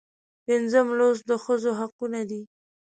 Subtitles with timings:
[0.45, 2.41] پنځم لوست د ښځو حقونه دي.